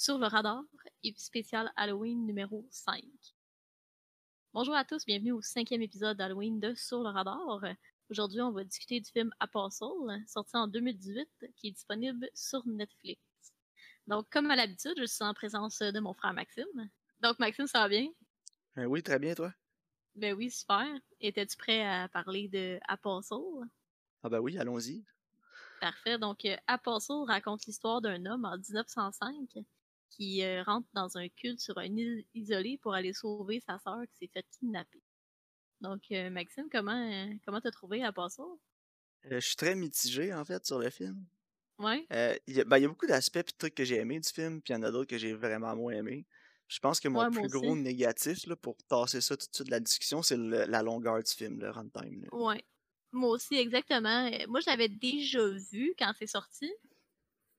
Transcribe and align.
Sur 0.00 0.16
le 0.18 0.28
radar, 0.28 0.62
spécial 1.16 1.72
Halloween 1.74 2.24
numéro 2.24 2.64
5. 2.70 3.02
Bonjour 4.54 4.76
à 4.76 4.84
tous, 4.84 5.04
bienvenue 5.04 5.32
au 5.32 5.42
cinquième 5.42 5.82
épisode 5.82 6.16
d'Halloween 6.16 6.60
de 6.60 6.72
Sur 6.76 7.02
le 7.02 7.08
radar. 7.08 7.60
Aujourd'hui, 8.08 8.40
on 8.40 8.52
va 8.52 8.62
discuter 8.62 9.00
du 9.00 9.10
film 9.10 9.34
Apostle, 9.40 10.22
sorti 10.28 10.56
en 10.56 10.68
2018, 10.68 11.28
qui 11.56 11.66
est 11.66 11.70
disponible 11.72 12.30
sur 12.32 12.64
Netflix. 12.64 13.20
Donc, 14.06 14.30
comme 14.30 14.48
à 14.52 14.54
l'habitude, 14.54 14.94
je 14.98 15.04
suis 15.04 15.24
en 15.24 15.34
présence 15.34 15.80
de 15.80 15.98
mon 15.98 16.14
frère 16.14 16.32
Maxime. 16.32 16.88
Donc, 17.20 17.40
Maxime, 17.40 17.66
ça 17.66 17.80
va 17.80 17.88
bien? 17.88 18.08
Euh, 18.76 18.84
oui, 18.84 19.02
très 19.02 19.18
bien, 19.18 19.34
toi? 19.34 19.52
Ben 20.14 20.32
oui, 20.32 20.48
super. 20.48 20.86
Étais-tu 21.20 21.56
prêt 21.56 21.84
à 21.84 22.08
parler 22.08 22.46
de 22.46 22.78
Apostle? 22.86 23.66
Ah 24.22 24.28
ben 24.28 24.38
oui, 24.38 24.58
allons-y. 24.58 25.04
Parfait. 25.80 26.18
Donc, 26.18 26.44
euh, 26.44 26.56
Apostle 26.68 27.24
raconte 27.26 27.66
l'histoire 27.66 28.00
d'un 28.00 28.26
homme 28.26 28.44
en 28.44 28.56
1905 28.56 29.64
qui 30.10 30.42
euh, 30.42 30.62
rentre 30.62 30.88
dans 30.94 31.16
un 31.16 31.28
culte 31.28 31.60
sur 31.60 31.78
un 31.78 31.96
île 31.96 32.24
isolée 32.34 32.78
pour 32.82 32.94
aller 32.94 33.12
sauver 33.12 33.60
sa 33.60 33.78
sœur 33.78 34.00
qui 34.10 34.16
s'est 34.18 34.30
fait 34.32 34.46
kidnapper. 34.58 35.02
Donc, 35.80 36.02
euh, 36.10 36.30
Maxime, 36.30 36.68
comment 36.70 37.30
comment 37.44 37.60
t'as 37.60 37.70
trouvé 37.70 38.02
Apostle? 38.02 38.42
je 39.30 39.40
suis 39.40 39.56
très 39.56 39.74
mitigé, 39.74 40.32
en 40.32 40.44
fait, 40.44 40.64
sur 40.64 40.78
le 40.78 40.90
film. 40.90 41.24
Ouais. 41.78 42.06
Il 42.46 42.56
y, 42.56 42.64
ben, 42.64 42.78
y, 42.78 42.84
a 42.84 42.88
beaucoup 42.88 43.06
d'aspects 43.06 43.36
et 43.36 43.42
de 43.42 43.56
trucs 43.56 43.74
que 43.74 43.84
j'ai 43.84 43.96
aimés 43.96 44.20
du 44.20 44.28
film, 44.28 44.62
puis 44.62 44.72
il 44.72 44.76
y 44.76 44.78
en 44.78 44.82
a 44.82 44.90
d'autres 44.90 45.08
que 45.08 45.18
j'ai 45.18 45.34
vraiment 45.34 45.76
moins 45.76 45.92
aimés. 45.92 46.26
Je 46.68 46.78
pense 46.80 47.00
que 47.00 47.08
mon 47.08 47.30
plus 47.30 47.48
gros 47.48 47.76
négatif, 47.76 48.46
là, 48.46 48.54
pour 48.54 48.76
tasser 48.88 49.20
ça 49.20 49.36
tout 49.36 49.46
de 49.46 49.54
suite 49.54 49.66
de 49.66 49.70
la 49.70 49.80
discussion, 49.80 50.22
c'est 50.22 50.36
la 50.36 50.82
longueur 50.82 51.22
du 51.22 51.32
film, 51.32 51.58
le 51.60 51.70
runtime. 51.70 52.26
Ouais. 52.32 52.62
Moi 53.12 53.30
aussi, 53.30 53.54
exactement. 53.54 54.30
Moi, 54.48 54.60
je 54.60 54.70
l'avais 54.70 54.88
déjà 54.88 55.46
vu 55.48 55.94
quand 55.98 56.12
c'est 56.18 56.26
sorti. 56.26 56.70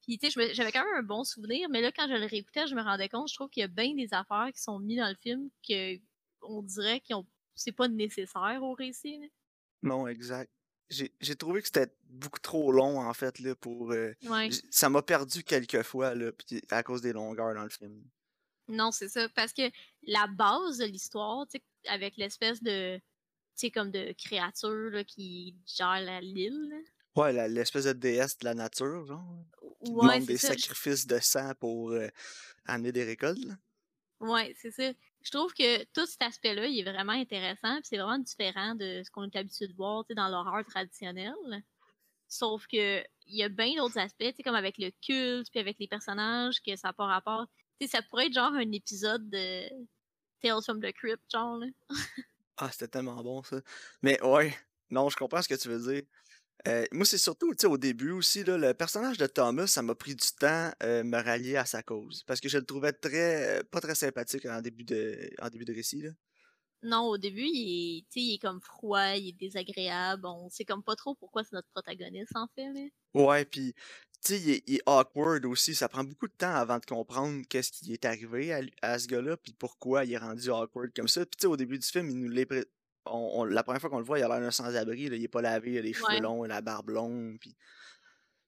Puis, 0.10 0.18
tu 0.18 0.32
sais, 0.32 0.54
j'avais 0.56 0.72
quand 0.72 0.84
même 0.84 0.96
un 0.98 1.04
bon 1.04 1.24
souvenir, 1.24 1.70
mais 1.70 1.82
là, 1.82 1.92
quand 1.92 2.08
je 2.08 2.16
le 2.16 2.26
réécoutais, 2.26 2.66
je 2.66 2.74
me 2.74 2.82
rendais 2.82 3.10
compte, 3.10 3.30
je 3.30 3.36
trouve 3.36 3.48
qu'il 3.48 3.62
y 3.62 3.64
a 3.64 3.68
bien 3.68 3.94
des 3.94 4.12
affaires 4.12 4.50
qui 4.52 4.60
sont 4.60 4.80
mises 4.80 4.98
dans 4.98 5.08
le 5.08 5.16
film 5.22 5.52
que 5.62 6.00
on 6.42 6.64
dirait 6.64 7.00
que 7.00 7.14
c'est 7.54 7.74
pas 7.74 7.88
nécessaire 7.88 8.60
au 8.64 8.74
récit. 8.74 9.20
Non, 9.84 10.08
exact. 10.08 10.52
J'ai 10.90 11.36
trouvé 11.36 11.62
que 11.62 11.68
c'était 11.68 11.94
beaucoup 12.06 12.40
trop 12.40 12.72
long, 12.72 13.00
en 13.00 13.14
fait, 13.14 13.38
là, 13.38 13.54
pour... 13.54 13.92
Euh, 13.92 14.16
ça 14.72 14.90
m'a 14.90 15.04
perdu 15.04 15.44
quelques 15.44 15.84
fois, 15.84 16.16
là, 16.16 16.32
à 16.72 16.82
cause 16.82 17.02
des 17.02 17.14
longueurs 17.14 17.54
dans 17.54 17.64
le 17.64 17.70
film. 17.70 18.04
Non, 18.68 18.90
c'est 18.90 19.10
ça. 19.10 19.30
Parce 19.30 19.54
que 19.54 19.70
la 20.08 20.26
base 20.26 20.80
de 20.80 20.86
l'histoire, 20.86 21.46
tu 21.46 21.60
sais, 21.60 21.64
avec 21.88 22.18
l'espèce 22.18 22.64
de 22.64 23.00
sais, 23.60 23.72
comme 23.72 23.92
de 23.92 24.14
créatures 24.14 24.90
là, 24.92 25.04
qui 25.04 25.56
gèrent 25.66 26.22
l'île. 26.22 26.74
Ouais, 27.20 27.50
l'espèce 27.50 27.86
de 27.86 27.94
déesse 27.94 28.38
de 28.38 28.46
la 28.46 28.54
nature, 28.54 29.06
genre. 29.06 29.46
Qui 29.84 29.92
demande 29.92 30.26
des 30.26 30.38
sacrifices 30.38 31.08
de 31.08 31.20
sang 31.20 31.54
pour 31.60 31.92
euh, 31.92 32.08
amener 32.66 32.92
des 32.92 33.04
récoltes. 33.04 33.40
Ouais, 34.20 34.54
c'est 34.60 34.72
ça. 34.72 34.92
Je 35.22 35.32
trouve 35.32 35.54
que 35.54 35.84
tout 35.86 36.06
cet 36.06 36.22
aspect-là, 36.22 36.68
il 36.68 36.80
est 36.80 36.92
vraiment 36.92 37.14
intéressant, 37.14 37.80
c'est 37.84 37.98
vraiment 37.98 38.20
différent 38.20 38.76
de 38.76 39.02
ce 39.04 39.12
qu'on 39.12 39.24
est 39.24 39.36
habitué 39.36 39.68
de 39.68 39.74
voir 39.74 40.06
dans 40.16 40.28
l'horreur 40.30 40.66
traditionnelle. 40.66 41.64
Sauf 42.28 42.68
que 42.68 43.02
il 43.28 43.36
y 43.36 43.44
a 43.44 43.50
bien 43.50 43.76
d'autres 43.76 43.98
aspects, 43.98 44.34
comme 44.44 44.56
avec 44.56 44.78
le 44.78 44.92
culte, 45.06 45.50
puis 45.52 45.60
avec 45.60 45.78
les 45.80 45.88
personnages, 45.88 46.62
que 46.62 46.76
ça 46.76 46.90
n'a 46.90 46.94
pas 46.94 47.06
rapport. 47.06 47.48
ça 47.88 48.02
pourrait 48.02 48.28
être 48.28 48.34
genre 48.34 48.54
un 48.54 48.72
épisode 48.72 49.30
de 49.30 49.70
Tales 50.42 50.64
from 50.64 50.82
the 50.82 50.92
Crypt, 50.94 51.24
genre. 51.32 51.58
Là. 51.58 51.68
Ah, 52.58 52.70
c'était 52.72 52.90
tellement 52.90 53.24
bon 53.24 53.42
ça. 53.44 53.62
Mais 54.02 54.22
ouais, 54.22 54.54
non, 54.90 55.10
je 55.10 55.16
comprends 55.16 55.42
ce 55.42 55.48
que 55.48 55.56
tu 55.56 55.70
veux 55.70 55.94
dire. 55.94 56.04
Euh, 56.68 56.86
moi, 56.92 57.06
c'est 57.06 57.18
surtout, 57.18 57.54
tu 57.54 57.62
sais, 57.62 57.68
au 57.68 57.78
début 57.78 58.12
aussi, 58.12 58.44
là, 58.44 58.58
le 58.58 58.74
personnage 58.74 59.18
de 59.18 59.28
Thomas, 59.28 59.68
ça 59.68 59.82
m'a 59.82 59.96
pris 59.96 60.16
du 60.16 60.28
temps 60.38 60.72
euh, 60.84 61.04
me 61.04 61.18
rallier 61.18 61.56
à 61.56 61.66
sa 61.66 61.82
cause. 61.84 62.24
Parce 62.26 62.40
que 62.40 62.50
je 62.50 62.58
le 62.58 62.66
trouvais 62.66 62.92
très, 62.92 63.64
pas 63.72 63.80
très 63.80 63.96
sympathique 63.96 64.46
en 64.46 64.62
début 64.62 64.84
de, 64.84 65.30
en 65.42 65.50
début 65.50 65.66
de 65.66 65.74
récit, 65.74 66.02
là. 66.02 66.12
Non, 66.82 67.08
au 67.08 67.18
début, 67.18 67.44
il 67.44 67.98
est, 67.98 68.16
il 68.16 68.36
est 68.36 68.38
comme 68.38 68.62
froid, 68.62 69.14
il 69.16 69.30
est 69.30 69.38
désagréable. 69.38 70.26
On 70.26 70.50
sait 70.50 70.64
comme 70.64 70.82
pas 70.82 70.96
trop 70.96 71.14
pourquoi 71.16 71.44
c'est 71.44 71.54
notre 71.54 71.68
protagoniste, 71.74 72.36
en 72.36 72.48
fait. 72.56 72.72
Mais... 72.74 72.92
Ouais, 73.14 73.44
puis 73.44 73.74
tu 74.24 74.36
sais, 74.38 74.62
il, 74.66 74.76
est 74.76 74.82
awkward 74.86 75.46
aussi. 75.46 75.76
Ça 75.76 75.90
prend 75.90 76.06
beaucoup 76.06 76.28
de 76.28 76.34
temps 76.34 76.54
avant 76.54 76.80
de 76.80 76.86
comprendre 76.86 77.44
qu'est-ce 77.50 77.72
qui 77.72 77.92
est 77.94 78.06
arrivé 78.06 78.54
à, 78.82 78.98
ce 78.98 79.08
gars-là, 79.08 79.36
puis 79.36 79.54
pourquoi 79.54 80.06
il 80.06 80.14
est 80.14 80.18
rendu 80.18 80.50
awkward 80.50 80.92
comme 80.96 81.10
ça. 81.10 81.26
Puis 81.26 81.38
tu 81.38 81.42
sais, 81.42 81.48
au 81.48 81.58
début 81.58 81.80
du 81.80 81.88
film, 81.88 82.10
il 82.10 82.18
nous 82.18 82.30
on, 83.12 83.46
la 83.46 83.64
première 83.64 83.82
fois 83.82 83.90
qu'on 83.90 84.00
le 84.00 84.06
voit, 84.06 84.20
il 84.20 84.24
a 84.24 84.28
l'air 84.28 84.40
d'un 84.40 84.52
sans-abri. 84.52 85.04
Il 85.04 85.24
est 85.24 85.28
pas 85.28 85.42
lavé, 85.42 85.74
il 85.74 85.78
a 85.78 85.82
les 85.82 85.94
cheveux 85.94 86.20
longs, 86.20 86.44
la 86.44 86.62
barbe 86.62 86.90
longue. 86.90 87.38
Puis, 87.40 87.56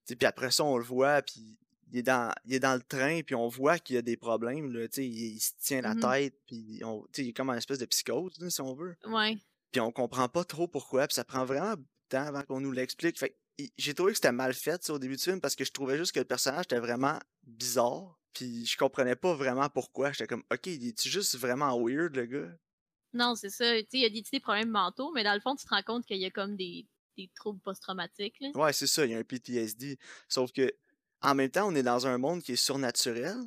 puis 0.05 0.25
après 0.25 0.51
ça, 0.51 0.63
on 0.63 0.77
le 0.77 0.83
voit, 0.83 1.21
puis 1.21 1.57
il 1.91 1.99
est 1.99 2.03
dans, 2.03 2.33
il 2.45 2.53
est 2.53 2.59
dans 2.59 2.75
le 2.75 2.81
train, 2.81 3.21
puis 3.21 3.35
on 3.35 3.47
voit 3.47 3.79
qu'il 3.79 3.97
a 3.97 4.01
des 4.01 4.17
problèmes. 4.17 4.71
Là, 4.71 4.87
il, 4.97 5.03
il 5.03 5.39
se 5.39 5.51
tient 5.59 5.81
la 5.81 5.95
mmh 5.95 5.99
tête, 5.99 6.35
puis 6.47 6.81
on, 6.83 7.05
il 7.17 7.29
est 7.29 7.33
comme 7.33 7.49
une 7.49 7.57
espèce 7.57 7.79
de 7.79 7.85
psychose, 7.85 8.33
si 8.47 8.61
on 8.61 8.73
veut. 8.73 8.95
Ouais. 9.05 9.37
Puis 9.71 9.81
on 9.81 9.91
comprend 9.91 10.27
pas 10.27 10.43
trop 10.43 10.67
pourquoi, 10.67 11.07
puis 11.07 11.15
ça 11.15 11.23
prend 11.23 11.45
vraiment 11.45 11.75
de 11.75 11.83
temps 12.09 12.25
avant 12.25 12.43
qu'on 12.43 12.59
nous 12.59 12.71
l'explique. 12.71 13.19
Fait 13.19 13.37
j'ai 13.77 13.93
trouvé 13.93 14.11
que 14.11 14.17
c'était 14.17 14.31
mal 14.31 14.53
fait 14.53 14.89
au 14.89 14.97
début 14.97 15.15
du 15.15 15.23
film 15.23 15.39
parce 15.39 15.55
que 15.55 15.63
je 15.63 15.71
trouvais 15.71 15.97
juste 15.97 16.13
que 16.13 16.19
le 16.19 16.25
personnage 16.25 16.65
était 16.65 16.79
vraiment 16.79 17.19
bizarre. 17.43 18.19
Puis 18.33 18.65
je 18.65 18.77
comprenais 18.77 19.15
pas 19.15 19.33
vraiment 19.33 19.69
pourquoi. 19.69 20.11
J'étais 20.11 20.27
comme, 20.27 20.43
ok, 20.51 20.67
il 20.67 20.87
est 20.87 21.07
juste 21.07 21.37
vraiment 21.37 21.77
weird, 21.79 22.15
le 22.15 22.25
gars? 22.25 22.57
Non, 23.13 23.35
c'est 23.35 23.49
ça. 23.49 23.75
il 23.75 23.85
y 23.93 24.05
a 24.05 24.09
des, 24.09 24.39
problèmes 24.39 24.69
mentaux, 24.69 25.11
mais 25.13 25.23
dans 25.23 25.33
le 25.33 25.39
fond, 25.39 25.55
tu 25.55 25.65
te 25.65 25.69
rends 25.69 25.83
compte 25.83 26.05
qu'il 26.05 26.17
y 26.17 26.25
a 26.25 26.31
comme 26.31 26.55
des, 26.55 26.87
des 27.17 27.29
troubles 27.35 27.59
post-traumatiques. 27.59 28.41
Ouais, 28.55 28.73
c'est 28.73 28.87
ça, 28.87 29.05
il 29.05 29.11
y 29.11 29.15
a 29.15 29.17
un 29.17 29.23
PTSD. 29.23 29.97
Sauf 30.27 30.51
que, 30.51 30.71
en 31.21 31.35
même 31.35 31.49
temps, 31.49 31.67
on 31.67 31.75
est 31.75 31.83
dans 31.83 32.07
un 32.07 32.17
monde 32.17 32.41
qui 32.41 32.53
est 32.53 32.55
surnaturel. 32.57 33.37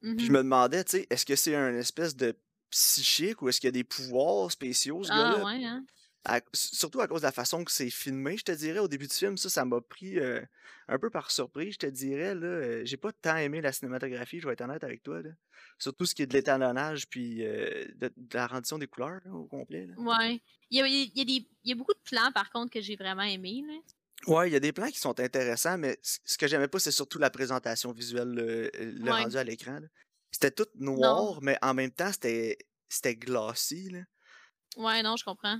Puis 0.00 0.26
je 0.26 0.30
mmh 0.30 0.34
me 0.34 0.38
demandais, 0.38 0.82
tu 0.82 0.90
sais, 0.92 1.06
est-ce 1.10 1.24
que 1.24 1.36
c'est 1.36 1.54
un 1.54 1.74
espèce 1.74 2.16
de 2.16 2.36
psychique 2.70 3.40
ou 3.40 3.48
est-ce 3.48 3.60
qu'il 3.60 3.68
y 3.68 3.68
a 3.68 3.72
des 3.72 3.84
pouvoirs 3.84 4.50
spéciaux, 4.50 5.04
ce 5.04 5.12
ah, 5.12 5.44
Ouais, 5.44 5.64
hein? 5.64 5.84
Surtout 6.52 7.00
à 7.00 7.08
cause 7.08 7.22
de 7.22 7.26
la 7.26 7.32
façon 7.32 7.64
que 7.64 7.72
c'est 7.72 7.90
filmé, 7.90 8.36
je 8.36 8.44
te 8.44 8.52
dirais, 8.52 8.78
au 8.78 8.88
début 8.88 9.06
du 9.06 9.14
film, 9.14 9.36
ça, 9.36 9.48
ça 9.48 9.64
m'a 9.64 9.80
pris 9.80 10.18
euh, 10.18 10.40
un 10.88 10.98
peu 10.98 11.10
par 11.10 11.30
surprise, 11.30 11.74
je 11.74 11.78
te 11.78 11.86
dirais, 11.86 12.34
là, 12.34 12.46
euh, 12.46 12.82
j'ai 12.84 12.96
pas 12.96 13.12
tant 13.12 13.36
aimé 13.36 13.60
la 13.60 13.72
cinématographie, 13.72 14.40
je 14.40 14.46
vais 14.46 14.52
être 14.52 14.60
honnête 14.60 14.84
avec 14.84 15.02
toi, 15.02 15.20
là. 15.22 15.30
Surtout 15.78 16.06
ce 16.06 16.14
qui 16.14 16.22
est 16.22 16.26
de 16.26 16.34
l'étalonnage, 16.34 17.08
puis 17.08 17.44
euh, 17.44 17.86
de, 17.96 18.12
la 18.32 18.46
rendition 18.46 18.78
des 18.78 18.86
couleurs, 18.86 19.20
au 19.32 19.46
complet, 19.46 19.86
là. 19.86 19.94
Ouais. 19.96 20.40
Il 20.70 20.78
y 20.78 20.82
a, 20.82 20.86
il, 20.86 21.12
y 21.14 21.20
a 21.20 21.24
des, 21.24 21.48
il 21.64 21.70
y 21.70 21.72
a 21.72 21.74
beaucoup 21.74 21.94
de 21.94 22.00
plans, 22.04 22.30
par 22.32 22.50
contre, 22.50 22.72
que 22.72 22.80
j'ai 22.80 22.96
vraiment 22.96 23.22
aimé, 23.22 23.62
là. 23.66 23.74
Ouais, 24.28 24.48
il 24.48 24.52
y 24.52 24.56
a 24.56 24.60
des 24.60 24.72
plans 24.72 24.86
qui 24.86 25.00
sont 25.00 25.18
intéressants, 25.18 25.78
mais 25.78 25.98
ce 26.02 26.38
que 26.38 26.46
j'aimais 26.46 26.68
pas, 26.68 26.78
c'est 26.78 26.92
surtout 26.92 27.18
la 27.18 27.30
présentation 27.30 27.90
visuelle, 27.90 28.28
le, 28.28 29.10
rendu 29.10 29.36
à 29.36 29.42
l'écran, 29.42 29.80
C'était 30.30 30.52
tout 30.52 30.68
noir, 30.76 31.40
mais 31.42 31.58
en 31.60 31.74
même 31.74 31.90
temps, 31.90 32.12
c'était 32.12 32.56
c'était 32.88 33.16
glossy, 33.16 33.90
là. 33.90 34.00
Ouais, 34.76 35.02
non, 35.02 35.16
je 35.16 35.24
comprends 35.24 35.58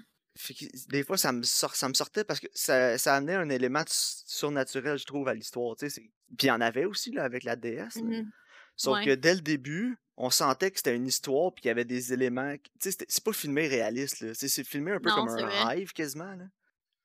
des 0.89 1.05
fois, 1.05 1.17
ça 1.17 1.33
me, 1.33 1.43
sort, 1.43 1.75
ça 1.75 1.89
me 1.89 1.95
sortait 1.95 2.25
parce 2.25 2.41
que 2.41 2.47
ça, 2.55 2.97
ça 2.99 3.15
amenait 3.15 3.35
un 3.35 3.49
élément 3.49 3.85
surnaturel, 3.87 4.99
je 4.99 5.05
trouve, 5.05 5.29
à 5.29 5.35
l'histoire. 5.35 5.77
Puis 5.77 6.11
il 6.43 6.47
y 6.47 6.51
en 6.51 6.61
avait 6.61 6.85
aussi 6.85 7.13
là, 7.13 7.25
avec 7.25 7.45
la 7.45 7.57
déesse. 7.57 7.97
Mmh 7.97 8.31
Sauf 8.75 9.05
que 9.05 9.15
dès 9.15 9.35
le 9.35 9.43
début, 9.43 9.99
on 10.17 10.31
sentait 10.31 10.71
que 10.71 10.79
c'était 10.79 10.97
une 10.97 11.07
histoire, 11.07 11.53
puis 11.53 11.65
il 11.65 11.69
y 11.69 11.71
avait 11.71 11.85
des 11.85 12.13
éléments. 12.15 12.55
C'est 12.81 13.23
pas 13.23 13.33
filmé 13.33 13.69
réaliste. 13.69 14.33
C'est 14.33 14.65
filmé 14.65 14.93
un 14.93 14.99
peu 14.99 15.11
comme 15.11 15.29
un 15.29 15.67
rêve 15.67 15.93
quasiment. 15.93 16.37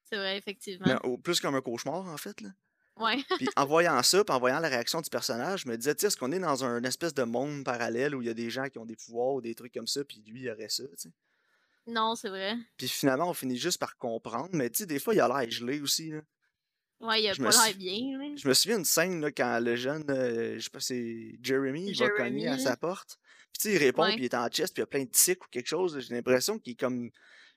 C'est 0.10 0.16
vrai, 0.16 0.38
effectivement. 0.38 0.98
plus 1.22 1.42
comme 1.42 1.56
un 1.56 1.62
cauchemar, 1.62 2.08
en 2.08 2.18
fait. 2.18 2.40
Là. 2.42 2.50
Ouais. 2.96 3.18
puis 3.38 3.48
en 3.56 3.66
voyant 3.66 4.02
ça, 4.04 4.24
puis 4.24 4.36
en 4.36 4.40
voyant 4.40 4.60
la 4.60 4.70
réaction 4.70 5.02
du 5.02 5.10
personnage, 5.10 5.64
je 5.66 5.70
me 5.70 5.78
disais, 5.78 5.92
est-ce 5.92 6.18
qu'on 6.18 6.32
est 6.32 6.40
dans 6.40 6.64
un 6.64 6.84
espèce 6.84 7.14
de 7.14 7.24
monde 7.24 7.64
parallèle 7.64 8.16
où 8.16 8.22
il 8.22 8.28
y 8.28 8.32
a 8.32 8.34
des 8.34 8.50
gens 8.50 8.70
qui 8.70 8.80
ont 8.80 8.86
des 8.86 8.96
pouvoirs 8.96 9.36
ou 9.36 9.42
des 9.42 9.54
trucs 9.56 9.74
comme 9.74 9.88
ça, 9.88 10.04
puis 10.04 10.24
lui, 10.26 10.44
il 10.44 10.50
aurait 10.50 10.70
ça. 10.70 10.84
Non, 11.88 12.16
c'est 12.16 12.30
vrai. 12.30 12.56
Puis 12.78 12.88
finalement, 12.88 13.30
on 13.30 13.34
finit 13.34 13.58
juste 13.58 13.80
par 13.80 13.98
comprendre. 13.98 14.50
Mais 14.54 14.70
tu 14.70 14.80
sais, 14.80 14.86
des 14.86 15.00
fois, 15.00 15.14
il 15.14 15.22
a 15.22 15.28
l'air 15.28 15.50
gelé 15.50 15.80
aussi. 15.80 16.12
Là. 16.12 16.22
Ouais, 17.00 17.22
il 17.22 17.30
a 17.30 17.36
pas 17.36 17.66
l'air 17.66 17.78
bien. 17.78 18.36
Je 18.36 18.48
me 18.48 18.54
souviens 18.54 18.78
d'une 18.78 18.86
scène 18.86 19.22
là, 19.22 19.32
quand 19.32 19.60
le 19.60 19.76
jeune, 19.76 20.04
euh, 20.10 20.56
je 20.58 20.64
sais 20.64 20.70
pas, 20.70 20.80
c'est 20.80 21.38
Jeremy, 21.42 21.92
il 21.92 21.98
va 21.98 22.10
cogner 22.10 22.48
à 22.48 22.58
sa 22.58 22.76
porte. 22.76 23.18
Puis 23.54 23.62
tu 23.62 23.70
sais, 23.70 23.76
il 23.76 23.78
répond, 23.78 24.06
puis 24.06 24.18
il 24.18 24.26
est 24.26 24.36
en 24.36 24.48
chest, 24.50 24.74
puis 24.74 24.82
il 24.82 24.84
y 24.84 24.84
a 24.84 24.88
plein 24.88 25.04
de 25.04 25.10
tics 25.10 25.44
ou 25.44 25.48
quelque 25.50 25.68
chose. 25.68 26.00
J'ai 26.00 26.14
l'impression 26.14 26.60
qu'il 26.60 26.74
est 26.74 26.80
comme. 26.80 27.10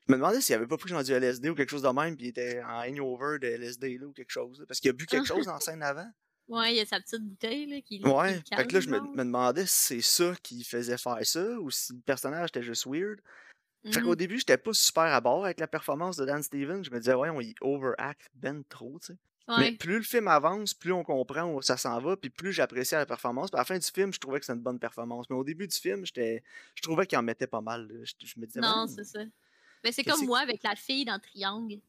Je 0.07 0.13
me 0.13 0.17
demandais 0.17 0.41
s'il 0.41 0.55
avait 0.55 0.67
pas 0.67 0.77
pris 0.77 0.89
genre 0.89 1.03
du 1.03 1.11
LSD 1.11 1.49
ou 1.49 1.55
quelque 1.55 1.69
chose 1.69 1.83
de 1.83 1.89
même, 1.89 2.15
puis 2.15 2.27
il 2.27 2.29
était 2.29 2.61
en 2.63 2.81
hangover 2.87 3.37
de 3.39 3.47
LSD 3.47 3.97
là, 3.99 4.07
ou 4.07 4.13
quelque 4.13 4.31
chose. 4.31 4.63
parce 4.67 4.79
qu'il 4.79 4.89
a 4.89 4.93
bu 4.93 5.05
quelque 5.05 5.27
chose 5.27 5.45
dans 5.45 5.53
la 5.53 5.59
scène 5.59 5.83
avant. 5.83 6.09
Ouais, 6.47 6.73
il 6.73 6.77
y 6.77 6.79
a 6.79 6.85
sa 6.85 6.99
petite 6.99 7.21
bouteille 7.21 7.65
là, 7.67 7.81
qui. 7.81 8.01
Ouais, 8.03 8.41
fait 8.53 8.67
que 8.67 8.73
là, 8.73 8.79
je 8.79 8.89
me, 8.89 8.99
me 8.99 9.23
demandais 9.23 9.65
si 9.65 10.01
c'est 10.01 10.01
ça 10.01 10.35
qui 10.41 10.63
faisait 10.63 10.97
faire 10.97 11.19
ça 11.23 11.59
ou 11.59 11.69
si 11.71 11.93
le 11.93 12.01
personnage 12.01 12.49
était 12.49 12.63
juste 12.63 12.85
weird. 12.87 13.19
Fait 13.85 14.01
qu'au 14.01 14.11
mmh 14.11 14.15
début, 14.15 14.37
j'étais 14.37 14.57
pas 14.57 14.73
super 14.73 15.03
à 15.03 15.21
bord 15.21 15.43
avec 15.43 15.59
la 15.59 15.67
performance 15.67 16.15
de 16.15 16.25
Dan 16.25 16.43
Stevens. 16.43 16.83
Je 16.83 16.91
me 16.91 16.99
disais, 16.99 17.15
ouais, 17.15 17.29
on 17.29 17.41
y 17.41 17.55
overact 17.61 18.29
ben 18.35 18.63
trop, 18.69 18.99
tu 18.99 19.13
sais. 19.13 19.17
Mais 19.57 19.71
plus 19.73 19.97
le 19.97 20.03
film 20.03 20.27
avance, 20.27 20.73
plus 20.73 20.93
on 20.93 21.03
comprend 21.03 21.51
où 21.53 21.61
ça 21.61 21.75
s'en 21.75 21.99
va, 21.99 22.15
puis 22.15 22.29
plus 22.29 22.53
j'appréciais 22.53 22.97
la 22.97 23.05
performance. 23.05 23.49
Puis 23.49 23.57
à 23.57 23.61
la 23.61 23.65
fin 23.65 23.77
du 23.77 23.85
film, 23.85 24.13
je 24.13 24.19
trouvais 24.19 24.39
que 24.39 24.45
c'était 24.45 24.57
une 24.57 24.63
bonne 24.63 24.79
performance. 24.79 25.29
Mais 25.29 25.35
au 25.35 25.43
début 25.43 25.67
du 25.67 25.75
film, 25.75 26.05
j'étais, 26.05 26.43
je 26.75 26.81
trouvais 26.81 27.05
qu'il 27.05 27.17
en 27.17 27.23
mettait 27.23 27.47
pas 27.47 27.61
mal. 27.61 27.89
Je, 28.03 28.39
me 28.39 28.45
disais, 28.45 28.61
non, 28.61 28.87
c'est 28.87 29.03
ça. 29.03 29.19
Mais 29.83 29.91
c'est 29.91 30.03
comme 30.03 30.25
moi 30.25 30.39
avec 30.39 30.63
la 30.63 30.75
fille 30.75 31.05
dans 31.05 31.19
Triangle. 31.19 31.79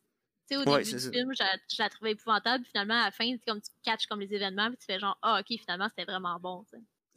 Tu 0.49 0.55
sais, 0.55 0.57
au 0.57 0.65
début 0.65 0.91
du 0.91 0.99
film, 0.99 1.33
je 1.37 1.83
la 1.83 1.91
trouvais 1.91 2.13
épouvantable. 2.13 2.65
Puis 2.65 2.71
finalement, 2.73 3.01
à 3.01 3.05
la 3.05 3.11
fin, 3.11 3.37
comme 3.47 3.61
tu 3.61 3.71
catches 3.85 4.07
comme 4.07 4.21
les 4.21 4.35
événements, 4.35 4.69
puis 4.69 4.79
tu 4.79 4.87
fais 4.87 4.99
genre, 4.99 5.17
ah, 5.23 5.41
ok, 5.41 5.59
finalement, 5.61 5.89
c'était 5.89 6.11
vraiment 6.11 6.41
bon. 6.41 6.65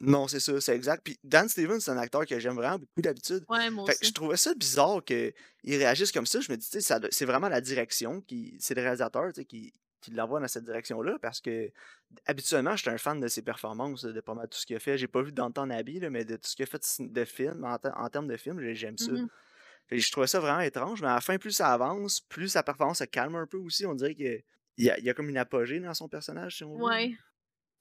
Non, 0.00 0.28
c'est 0.28 0.40
ça, 0.40 0.60
c'est 0.60 0.74
exact. 0.76 1.02
Puis 1.04 1.18
Dan 1.24 1.48
Stevens, 1.48 1.80
c'est 1.80 1.90
un 1.90 1.96
acteur 1.96 2.26
que 2.26 2.38
j'aime 2.38 2.54
vraiment 2.56 2.78
beaucoup 2.78 3.00
d'habitude. 3.00 3.44
Ouais, 3.48 3.70
moi 3.70 3.86
Fait 3.86 3.98
que 3.98 4.06
je 4.06 4.12
trouvais 4.12 4.36
ça 4.36 4.52
bizarre 4.54 5.02
qu'il 5.04 5.32
réagisse 5.64 6.12
comme 6.12 6.26
ça. 6.26 6.40
Je 6.40 6.52
me 6.52 6.56
dis, 6.56 6.68
tu 6.68 6.80
sais, 6.80 6.98
c'est 7.10 7.24
vraiment 7.24 7.48
la 7.48 7.60
direction, 7.62 8.20
qui, 8.20 8.56
c'est 8.60 8.74
le 8.74 8.82
réalisateur 8.82 9.32
qui, 9.32 9.72
qui 10.02 10.10
l'envoie 10.10 10.38
dans 10.40 10.48
cette 10.48 10.64
direction-là 10.64 11.18
parce 11.22 11.40
que 11.40 11.70
habituellement, 12.26 12.76
j'étais 12.76 12.90
un 12.90 12.98
fan 12.98 13.18
de 13.20 13.28
ses 13.28 13.40
performances, 13.42 14.04
de 14.04 14.20
pas 14.20 14.34
mal 14.34 14.48
tout 14.48 14.58
ce 14.58 14.66
qu'il 14.66 14.76
a 14.76 14.80
fait. 14.80 14.98
J'ai 14.98 15.08
pas 15.08 15.22
vu 15.22 15.32
Downton 15.32 15.70
Abbey, 15.70 15.98
là, 15.98 16.10
mais 16.10 16.24
de 16.26 16.36
tout 16.36 16.48
ce 16.48 16.56
qu'il 16.56 16.64
a 16.64 16.66
fait 16.66 16.82
de 17.00 17.08
de 17.08 17.24
film, 17.24 17.64
en, 17.64 17.78
ter- 17.78 17.94
en 17.96 18.08
termes 18.10 18.28
de 18.28 18.36
film, 18.36 18.60
j'ai- 18.60 18.74
j'aime 18.74 18.98
ça. 18.98 19.10
Mhm. 19.12 19.28
Fait 19.88 19.96
que 19.96 20.02
je 20.02 20.10
trouvais 20.12 20.26
ça 20.26 20.40
vraiment 20.40 20.60
étrange, 20.60 21.00
mais 21.00 21.08
à 21.08 21.14
la 21.14 21.20
fin, 21.20 21.38
plus 21.38 21.52
ça 21.52 21.72
avance, 21.72 22.20
plus 22.20 22.48
sa 22.48 22.62
performance 22.62 22.98
se 22.98 23.04
calme 23.04 23.36
un 23.36 23.46
peu 23.46 23.56
aussi. 23.56 23.86
On 23.86 23.94
dirait 23.94 24.14
qu'il 24.14 24.42
y 24.78 24.90
a, 24.90 24.98
il 24.98 25.04
y 25.04 25.10
a 25.10 25.14
comme 25.14 25.28
une 25.30 25.38
apogée 25.38 25.80
dans 25.80 25.94
son 25.94 26.08
personnage, 26.08 26.56
si 26.58 26.64
on 26.64 26.76
veut. 26.76 26.84
Ouais. 26.84 27.16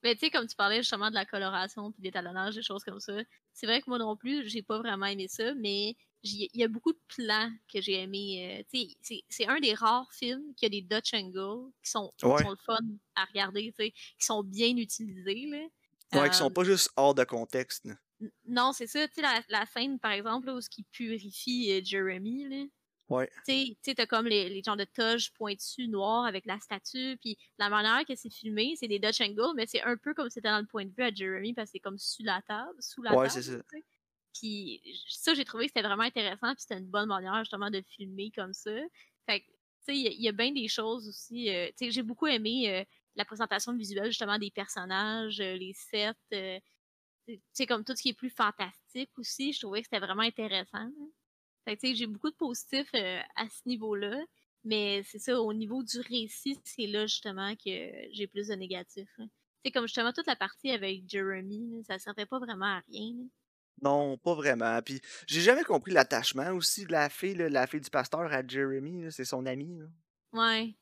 Mais 0.05 0.13
tu 0.15 0.19
sais, 0.21 0.29
comme 0.29 0.47
tu 0.47 0.55
parlais 0.55 0.77
justement 0.77 1.09
de 1.09 1.15
la 1.15 1.25
coloration 1.25 1.91
puis 1.91 2.01
l'étalonnage, 2.03 2.55
des 2.55 2.61
choses 2.63 2.83
comme 2.85 3.01
ça, 3.01 3.13
c'est 3.53 3.65
vrai 3.65 3.81
que 3.81 3.89
moi 3.89 3.97
non 3.99 4.15
plus, 4.15 4.47
j'ai 4.47 4.61
pas 4.61 4.77
vraiment 4.79 5.07
aimé 5.07 5.27
ça, 5.27 5.53
mais 5.55 5.95
il 6.23 6.47
y 6.53 6.63
a 6.63 6.67
beaucoup 6.69 6.93
de 6.93 6.99
plans 7.07 7.51
que 7.73 7.81
j'ai 7.81 8.01
aimé. 8.03 8.59
euh, 8.61 8.63
tu 8.73 8.87
sais, 9.01 9.23
c'est- 9.29 9.47
un 9.47 9.59
des 9.59 9.73
rares 9.73 10.11
films 10.13 10.53
qui 10.55 10.65
a 10.65 10.69
des 10.69 10.81
Dutch 10.81 11.13
angles 11.13 11.71
qui 11.83 11.91
sont, 11.91 12.13
qui 12.17 12.25
sont 12.43 12.49
le 12.51 12.55
fun 12.65 12.77
à 13.15 13.25
regarder, 13.25 13.73
tu 13.77 13.83
sais, 13.85 13.91
qui 13.91 14.25
sont 14.25 14.43
bien 14.43 14.77
utilisés. 14.77 15.47
Là. 15.47 16.21
Ouais, 16.21 16.29
qui 16.29 16.37
sont 16.37 16.47
Euh, 16.47 16.49
pas 16.51 16.63
juste 16.63 16.89
hors 16.95 17.15
de 17.15 17.23
contexte. 17.25 17.85
là. 17.85 17.95
non, 18.47 18.71
c'est 18.73 18.87
ça. 18.87 19.07
Tu 19.07 19.15
sais, 19.15 19.21
la, 19.21 19.41
la 19.49 19.65
scène, 19.65 19.99
par 19.99 20.11
exemple, 20.11 20.47
là, 20.47 20.53
où 20.55 20.61
ce 20.61 20.69
qui 20.69 20.83
purifie 20.83 21.71
euh, 21.71 21.81
Jeremy, 21.83 22.47
là. 22.47 22.65
Ouais. 23.09 23.29
Tu 23.47 23.75
sais- 23.83 23.93
t'as 23.95 24.07
comme 24.07 24.25
les, 24.27 24.49
les 24.49 24.63
genres 24.63 24.77
de 24.77 24.83
toges 24.85 25.31
pointus 25.33 25.87
noirs 25.87 26.25
avec 26.25 26.45
la 26.45 26.59
statue, 26.59 27.17
puis 27.21 27.37
la 27.59 27.69
manière 27.69 28.03
que 28.05 28.15
c'est 28.15 28.31
filmé, 28.31 28.75
c'est 28.79 28.87
des 28.87 28.97
Dutch 28.99 29.21
angles, 29.21 29.53
mais 29.55 29.67
c'est 29.67 29.81
un 29.83 29.95
peu 29.97 30.13
comme 30.15 30.29
c'était 30.29 30.49
dans 30.49 30.59
le 30.59 30.65
point 30.65 30.85
de 30.85 30.91
vue 30.95 31.03
à 31.03 31.13
Jeremy, 31.13 31.53
parce 31.53 31.67
que 31.69 31.73
c'est 31.73 31.79
comme 31.79 31.99
sous 31.99 32.23
la 32.23 32.41
table, 32.47 32.73
sous 32.81 33.03
la 33.03 33.11
Ouais, 33.15 33.27
table. 33.27 33.43
c'est 33.43 33.51
ça. 33.57 33.63
Puis 34.33 34.81
ça, 35.07 35.33
j'ai 35.33 35.45
trouvé 35.45 35.65
que 35.65 35.71
c'était 35.75 35.87
vraiment 35.87 36.03
intéressant, 36.03 36.53
puis 36.53 36.61
c'était 36.61 36.79
une 36.79 36.89
bonne 36.89 37.07
manière 37.07 37.37
justement 37.39 37.69
de 37.69 37.81
filmer 37.87 38.31
comme 38.35 38.53
ça. 38.53 38.71
Fait 39.29 39.41
que, 39.41 39.45
tu 39.45 39.51
sais, 39.81 39.95
il 39.95 40.01
y, 40.01 40.07
a- 40.07 40.11
il 40.11 40.21
y 40.21 40.27
a 40.27 40.31
bien 40.31 40.51
des 40.51 40.67
choses 40.67 41.07
aussi. 41.07 41.49
euh, 41.49 41.67
tu 41.77 41.85
sais, 41.85 41.91
j'ai 41.91 42.03
beaucoup 42.03 42.27
aimé 42.27 42.69
euh, 42.69 42.83
la 43.15 43.23
présentation 43.25 43.73
visuelle 43.77 44.07
justement 44.07 44.37
des 44.39 44.51
personnages, 44.51 45.39
euh, 45.39 45.55
les 45.55 45.73
sets. 45.73 46.13
tu 47.27 47.39
sais, 47.53 47.65
comme 47.67 47.83
tout 47.83 47.95
ce 47.95 48.01
qui 48.01 48.09
est 48.09 48.13
plus 48.13 48.29
fantastique 48.29 49.11
aussi, 49.17 49.53
je 49.53 49.59
trouvais 49.61 49.81
que 49.81 49.87
c'était 49.89 49.99
vraiment 50.05 50.23
intéressant. 50.23 50.79
là. 50.79 51.05
Fait 51.65 51.77
que, 51.77 51.93
j'ai 51.93 52.07
beaucoup 52.07 52.29
de 52.29 52.35
positifs 52.35 52.89
euh, 52.95 53.19
à 53.35 53.49
ce 53.49 53.67
niveau-là. 53.67 54.17
Mais 54.63 55.03
c'est 55.03 55.19
ça, 55.19 55.39
au 55.39 55.53
niveau 55.53 55.83
du 55.83 55.99
récit, 55.99 56.59
c'est 56.63 56.87
là 56.87 57.05
justement 57.05 57.53
que 57.55 57.91
j'ai 58.11 58.27
plus 58.27 58.47
de 58.47 58.55
négatifs. 58.55 59.07
Tu 59.17 59.23
sais, 59.65 59.71
comme 59.71 59.85
justement 59.87 60.11
toute 60.11 60.25
la 60.27 60.35
partie 60.35 60.71
avec 60.71 61.03
Jeremy, 61.07 61.83
ça 61.87 61.99
servait 61.99 62.25
pas 62.25 62.39
vraiment 62.39 62.65
à 62.77 62.81
rien. 62.91 63.13
là. 63.15 63.23
Non, 63.81 64.17
pas 64.17 64.33
vraiment. 64.33 64.81
Puis 64.81 65.01
j'ai 65.27 65.41
jamais 65.41 65.63
compris 65.63 65.91
l'attachement 65.91 66.49
aussi 66.51 66.85
de 66.85 66.91
la 66.91 67.09
fille, 67.09 67.35
là, 67.35 67.49
la 67.49 67.67
fille 67.67 67.81
du 67.81 67.89
pasteur 67.89 68.21
à 68.21 68.45
Jeremy, 68.45 69.11
c'est 69.11 69.25
son 69.25 69.45
ami. 69.45 69.77
là. 69.77 69.85
Ouais. 70.33 70.75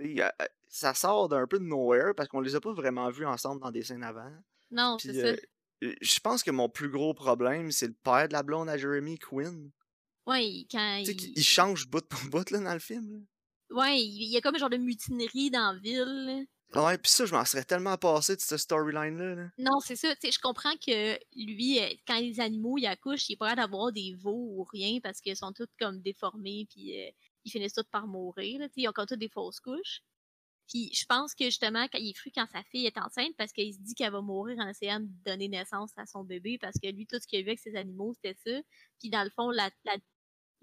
Euh, 0.00 0.28
ça 0.68 0.94
sort 0.94 1.28
d'un 1.28 1.46
peu 1.46 1.58
de 1.58 1.64
nowhere 1.64 2.14
parce 2.14 2.28
qu'on 2.28 2.40
les 2.40 2.54
a 2.54 2.60
pas 2.60 2.72
vraiment 2.72 3.10
vus 3.10 3.26
ensemble 3.26 3.60
dans 3.62 3.70
des 3.70 3.82
scènes 3.82 4.02
avant. 4.02 4.30
Non, 4.70 4.96
c'est 4.98 5.12
ça. 5.12 5.26
euh, 5.28 5.36
euh, 5.84 5.94
je 6.00 6.20
pense 6.20 6.42
que 6.42 6.50
mon 6.50 6.68
plus 6.68 6.88
gros 6.88 7.14
problème, 7.14 7.70
c'est 7.70 7.86
le 7.88 7.94
père 7.94 8.28
de 8.28 8.32
la 8.32 8.42
blonde 8.42 8.68
à 8.68 8.76
Jeremy, 8.76 9.18
Quinn. 9.18 9.70
Ouais, 10.26 10.46
il- 10.48 10.66
quand 10.70 11.02
Tu 11.04 11.12
sais, 11.12 11.32
il... 11.36 11.42
change 11.44 11.86
bout 11.88 12.06
pour 12.08 12.20
bout 12.30 12.50
là, 12.50 12.60
dans 12.60 12.72
le 12.74 12.78
film. 12.80 13.12
là. 13.12 13.18
Ouais, 13.76 14.00
il 14.00 14.28
y 14.28 14.36
a 14.36 14.40
comme 14.40 14.54
un 14.54 14.58
genre 14.58 14.70
de 14.70 14.76
mutinerie 14.76 15.50
dans 15.50 15.72
la 15.72 15.78
ville. 15.78 16.46
Ouais, 16.74 16.98
puis 16.98 17.10
ça, 17.10 17.26
je 17.26 17.32
m'en 17.34 17.44
serais 17.44 17.64
tellement 17.64 17.96
passé 17.96 18.34
de 18.36 18.40
cette 18.40 18.58
storyline-là. 18.58 19.34
là. 19.36 19.48
Non, 19.58 19.78
c'est 19.80 19.94
ça. 19.96 20.14
Tu 20.16 20.26
sais, 20.26 20.32
je 20.32 20.38
comprends 20.40 20.74
que 20.84 21.16
lui, 21.36 21.78
euh, 21.80 21.88
quand 22.06 22.18
les 22.18 22.40
animaux 22.40 22.76
ils 22.78 22.86
accouchent, 22.86 23.28
il 23.28 23.34
est 23.34 23.36
pas 23.36 23.54
d'avoir 23.54 23.92
des 23.92 24.14
veaux 24.14 24.50
ou 24.56 24.64
rien 24.64 24.98
parce 25.00 25.20
qu'ils 25.20 25.36
sont 25.36 25.52
tous 25.52 25.68
comme 25.78 26.00
déformés 26.00 26.66
puis 26.70 27.00
euh, 27.00 27.10
ils 27.44 27.50
finissent 27.52 27.72
tous 27.74 27.84
par 27.90 28.06
mourir. 28.08 28.58
Là, 28.60 28.68
ils 28.76 28.88
ont 28.88 28.92
comme 28.92 29.06
toutes 29.06 29.20
des 29.20 29.28
fausses 29.28 29.60
couches. 29.60 30.00
Puis 30.68 30.90
je 30.92 31.04
pense 31.06 31.34
que 31.36 31.44
justement, 31.44 31.86
quand 31.86 31.98
il 31.98 32.10
est 32.10 32.12
cru 32.14 32.30
quand 32.34 32.46
sa 32.52 32.64
fille 32.64 32.86
est 32.86 32.98
enceinte, 32.98 33.34
parce 33.38 33.52
qu'il 33.52 33.72
se 33.72 33.78
dit 33.78 33.94
qu'elle 33.94 34.10
va 34.10 34.20
mourir 34.20 34.58
en 34.58 34.68
essayant 34.68 34.98
de 34.98 35.06
donner 35.24 35.46
naissance 35.48 35.92
à 35.96 36.06
son 36.06 36.24
bébé, 36.24 36.58
parce 36.60 36.74
que 36.82 36.88
lui, 36.88 37.06
tout 37.06 37.18
ce 37.20 37.26
qu'il 37.28 37.38
a 37.38 37.42
vu 37.42 37.48
avec 37.50 37.60
ses 37.60 37.76
animaux, 37.76 38.12
c'était 38.14 38.36
ça. 38.44 38.60
Puis 38.98 39.08
dans 39.10 39.22
le 39.22 39.30
fond, 39.30 39.50
la, 39.50 39.70
la, 39.84 39.96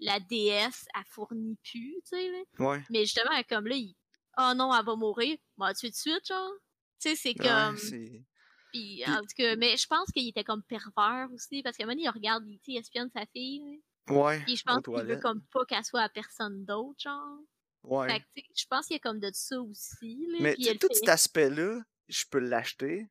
la 0.00 0.20
déesse, 0.20 0.86
a 0.94 1.02
fourni 1.04 1.56
plus, 1.62 1.94
tu 2.02 2.16
sais. 2.16 2.30
là. 2.30 2.42
Ouais. 2.66 2.82
Mais 2.90 3.00
justement, 3.04 3.30
comme 3.48 3.66
là, 3.66 3.76
il... 3.76 3.94
Oh 4.38 4.52
non, 4.56 4.74
elle 4.76 4.84
va 4.84 4.96
mourir. 4.96 5.36
Bon, 5.56 5.72
tuer 5.72 5.90
de 5.90 5.94
suite, 5.94 6.26
genre. 6.26 6.52
Tu 7.00 7.10
sais, 7.10 7.16
c'est 7.16 7.40
Ouais, 7.40 7.46
comme. 7.48 7.76
c'est. 7.76 8.24
Puis, 8.72 9.04
en 9.06 9.20
tout 9.20 9.26
cas, 9.36 9.54
mais 9.54 9.76
je 9.76 9.86
pense 9.86 10.10
qu'il 10.10 10.26
était 10.28 10.42
comme 10.42 10.64
pervers 10.64 11.28
aussi, 11.32 11.62
parce 11.62 11.76
qu'à 11.76 11.84
un 11.84 11.86
moment 11.86 11.94
donné, 11.94 12.06
il 12.06 12.10
regarde, 12.10 12.44
il, 12.66 12.76
espionne 12.76 13.08
sa 13.14 13.24
fille. 13.26 13.60
là. 14.08 14.14
Ouais. 14.14 14.40
Puis 14.44 14.56
je 14.56 14.62
pense 14.64 14.82
qu'il 14.82 14.92
veut 14.94 15.16
comme 15.20 15.42
pas 15.52 15.64
qu'elle 15.64 15.84
soit 15.84 16.02
à 16.02 16.08
personne 16.08 16.64
d'autre, 16.64 16.98
genre. 16.98 17.38
Ouais. 17.84 18.08
Fait 18.08 18.20
que, 18.20 18.24
tu 18.34 18.40
sais, 18.42 18.46
je 18.56 18.66
pense 18.68 18.86
qu'il 18.86 18.94
y 18.94 18.96
a 18.96 19.00
comme 19.00 19.20
de 19.20 19.30
ça 19.32 19.60
aussi, 19.60 20.26
là. 20.30 20.38
Mais 20.40 20.56
elle 20.66 20.78
tout 20.78 20.88
fait- 20.88 20.94
cet 20.94 21.08
aspect-là, 21.08 21.80
je 22.08 22.24
peux 22.28 22.40
l'acheter. 22.40 23.06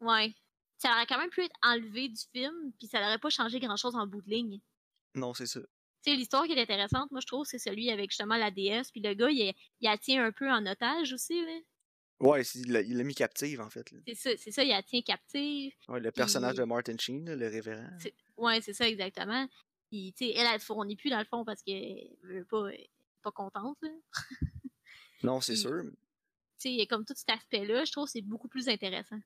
Ouais. 0.00 0.32
Ça 0.78 0.92
aurait 0.92 1.06
quand 1.06 1.18
même 1.18 1.30
pu 1.30 1.42
être 1.42 1.56
enlevé 1.62 2.08
du 2.08 2.22
film, 2.32 2.72
puis 2.78 2.86
ça 2.86 3.00
n'aurait 3.00 3.18
pas 3.18 3.28
changé 3.30 3.58
grand-chose 3.58 3.96
en 3.96 4.06
bout 4.06 4.22
de 4.22 4.30
ligne. 4.30 4.60
Non, 5.14 5.34
c'est 5.34 5.46
ça. 5.46 5.60
Tu 6.02 6.10
sais, 6.10 6.16
l'histoire 6.16 6.44
qui 6.46 6.52
est 6.52 6.60
intéressante, 6.62 7.10
moi, 7.10 7.20
je 7.20 7.26
trouve, 7.26 7.44
c'est 7.46 7.58
celui 7.58 7.90
avec 7.90 8.10
justement 8.10 8.36
la 8.36 8.50
déesse, 8.50 8.90
puis 8.90 9.00
le 9.02 9.12
gars, 9.14 9.28
il, 9.30 9.38
il 9.80 9.84
la 9.84 9.98
tient 9.98 10.24
un 10.24 10.32
peu 10.32 10.50
en 10.50 10.64
otage 10.66 11.12
aussi, 11.12 11.44
là. 11.44 11.58
Ouais, 12.20 12.42
il 12.54 12.72
l'a 12.72 13.02
mis 13.04 13.14
captive, 13.14 13.60
en 13.60 13.70
fait. 13.70 13.94
C'est 14.06 14.14
ça, 14.14 14.30
c'est 14.36 14.50
ça, 14.50 14.62
il 14.62 14.68
la 14.68 14.82
tient 14.82 15.00
captive. 15.02 15.72
Ouais, 15.88 16.00
le 16.00 16.10
personnage 16.12 16.54
de 16.56 16.64
Martin 16.64 16.96
Sheen, 16.98 17.32
le 17.34 17.48
révérend. 17.48 17.88
Ouais, 18.36 18.60
c'est 18.60 18.74
ça, 18.74 18.86
exactement. 18.88 19.46
Puis, 19.90 20.12
tu 20.16 20.26
sais, 20.26 20.32
elle, 20.36 20.46
elle 20.54 20.60
fournit 20.60 20.96
plus, 20.96 21.10
dans 21.10 21.18
le 21.18 21.24
fond, 21.24 21.44
parce 21.44 21.62
qu'elle 21.62 22.08
veut 22.22 22.44
pas, 22.44 22.68
elle 22.68 22.80
est 22.80 22.90
pas 23.22 23.32
contente, 23.32 23.78
là. 23.82 23.88
Non, 25.22 25.40
c'est 25.40 25.56
sûr. 25.56 25.82
Tu 25.82 25.90
sais, 26.58 26.70
il 26.72 26.76
y 26.78 26.82
a 26.82 26.86
comme 26.86 27.04
tout 27.04 27.14
cet 27.16 27.30
aspect-là, 27.30 27.84
je 27.84 27.92
trouve 27.92 28.04
que 28.06 28.12
c'est 28.12 28.22
beaucoup 28.22 28.48
plus 28.48 28.68
intéressant. 28.68 29.18